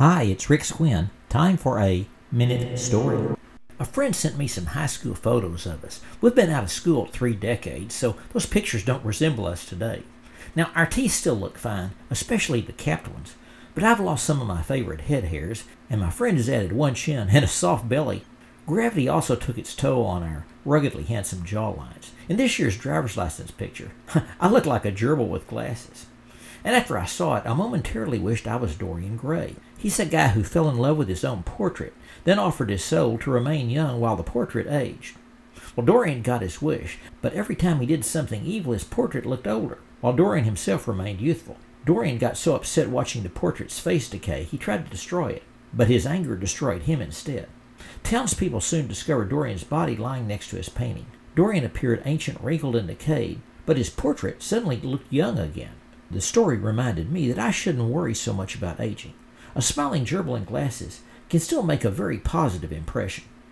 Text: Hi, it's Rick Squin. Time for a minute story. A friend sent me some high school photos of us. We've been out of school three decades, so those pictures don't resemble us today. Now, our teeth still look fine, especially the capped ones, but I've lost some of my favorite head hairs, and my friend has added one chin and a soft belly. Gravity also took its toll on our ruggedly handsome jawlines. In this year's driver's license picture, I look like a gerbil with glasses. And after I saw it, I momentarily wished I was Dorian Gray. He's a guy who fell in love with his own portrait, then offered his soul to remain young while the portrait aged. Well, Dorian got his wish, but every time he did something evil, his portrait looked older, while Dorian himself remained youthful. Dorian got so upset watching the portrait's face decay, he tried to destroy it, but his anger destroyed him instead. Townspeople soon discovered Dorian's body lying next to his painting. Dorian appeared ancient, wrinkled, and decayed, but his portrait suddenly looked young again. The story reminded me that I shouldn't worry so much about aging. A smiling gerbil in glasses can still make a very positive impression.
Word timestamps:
Hi, 0.00 0.22
it's 0.22 0.48
Rick 0.48 0.64
Squin. 0.64 1.10
Time 1.28 1.58
for 1.58 1.78
a 1.78 2.06
minute 2.32 2.78
story. 2.78 3.36
A 3.78 3.84
friend 3.84 4.16
sent 4.16 4.38
me 4.38 4.46
some 4.46 4.64
high 4.64 4.86
school 4.86 5.14
photos 5.14 5.66
of 5.66 5.84
us. 5.84 6.00
We've 6.22 6.34
been 6.34 6.48
out 6.48 6.64
of 6.64 6.70
school 6.70 7.04
three 7.04 7.34
decades, 7.34 7.96
so 7.96 8.16
those 8.32 8.46
pictures 8.46 8.82
don't 8.82 9.04
resemble 9.04 9.44
us 9.44 9.66
today. 9.66 10.04
Now, 10.56 10.70
our 10.74 10.86
teeth 10.86 11.12
still 11.12 11.34
look 11.34 11.58
fine, 11.58 11.90
especially 12.08 12.62
the 12.62 12.72
capped 12.72 13.08
ones, 13.08 13.34
but 13.74 13.84
I've 13.84 14.00
lost 14.00 14.24
some 14.24 14.40
of 14.40 14.48
my 14.48 14.62
favorite 14.62 15.02
head 15.02 15.24
hairs, 15.24 15.64
and 15.90 16.00
my 16.00 16.08
friend 16.08 16.38
has 16.38 16.48
added 16.48 16.72
one 16.72 16.94
chin 16.94 17.28
and 17.30 17.44
a 17.44 17.46
soft 17.46 17.86
belly. 17.86 18.24
Gravity 18.66 19.06
also 19.06 19.36
took 19.36 19.58
its 19.58 19.74
toll 19.74 20.06
on 20.06 20.22
our 20.22 20.46
ruggedly 20.64 21.02
handsome 21.02 21.44
jawlines. 21.44 22.12
In 22.26 22.38
this 22.38 22.58
year's 22.58 22.78
driver's 22.78 23.18
license 23.18 23.50
picture, 23.50 23.90
I 24.40 24.48
look 24.48 24.64
like 24.64 24.86
a 24.86 24.92
gerbil 24.92 25.28
with 25.28 25.46
glasses. 25.46 26.06
And 26.64 26.76
after 26.76 26.98
I 26.98 27.06
saw 27.06 27.36
it, 27.36 27.46
I 27.46 27.54
momentarily 27.54 28.18
wished 28.18 28.46
I 28.46 28.56
was 28.56 28.76
Dorian 28.76 29.16
Gray. 29.16 29.56
He's 29.78 29.98
a 29.98 30.04
guy 30.04 30.28
who 30.28 30.42
fell 30.42 30.68
in 30.68 30.76
love 30.76 30.98
with 30.98 31.08
his 31.08 31.24
own 31.24 31.42
portrait, 31.42 31.94
then 32.24 32.38
offered 32.38 32.68
his 32.68 32.84
soul 32.84 33.18
to 33.18 33.30
remain 33.30 33.70
young 33.70 34.00
while 34.00 34.16
the 34.16 34.22
portrait 34.22 34.66
aged. 34.66 35.16
Well, 35.74 35.86
Dorian 35.86 36.22
got 36.22 36.42
his 36.42 36.60
wish, 36.60 36.98
but 37.22 37.32
every 37.32 37.56
time 37.56 37.80
he 37.80 37.86
did 37.86 38.04
something 38.04 38.44
evil, 38.44 38.72
his 38.72 38.84
portrait 38.84 39.24
looked 39.24 39.46
older, 39.46 39.78
while 40.00 40.12
Dorian 40.12 40.44
himself 40.44 40.86
remained 40.86 41.20
youthful. 41.20 41.56
Dorian 41.86 42.18
got 42.18 42.36
so 42.36 42.54
upset 42.54 42.90
watching 42.90 43.22
the 43.22 43.30
portrait's 43.30 43.78
face 43.78 44.08
decay, 44.08 44.44
he 44.44 44.58
tried 44.58 44.84
to 44.84 44.90
destroy 44.90 45.28
it, 45.28 45.42
but 45.72 45.88
his 45.88 46.06
anger 46.06 46.36
destroyed 46.36 46.82
him 46.82 47.00
instead. 47.00 47.48
Townspeople 48.02 48.60
soon 48.60 48.86
discovered 48.86 49.30
Dorian's 49.30 49.64
body 49.64 49.96
lying 49.96 50.26
next 50.26 50.50
to 50.50 50.56
his 50.56 50.68
painting. 50.68 51.06
Dorian 51.34 51.64
appeared 51.64 52.02
ancient, 52.04 52.40
wrinkled, 52.40 52.76
and 52.76 52.88
decayed, 52.88 53.40
but 53.64 53.78
his 53.78 53.88
portrait 53.88 54.42
suddenly 54.42 54.76
looked 54.78 55.10
young 55.10 55.38
again. 55.38 55.72
The 56.10 56.20
story 56.20 56.58
reminded 56.58 57.12
me 57.12 57.28
that 57.28 57.38
I 57.38 57.52
shouldn't 57.52 57.88
worry 57.88 58.14
so 58.14 58.32
much 58.32 58.56
about 58.56 58.80
aging. 58.80 59.14
A 59.54 59.62
smiling 59.62 60.04
gerbil 60.04 60.36
in 60.36 60.44
glasses 60.44 61.00
can 61.28 61.38
still 61.38 61.62
make 61.62 61.84
a 61.84 61.90
very 61.90 62.18
positive 62.18 62.72
impression. 62.72 63.24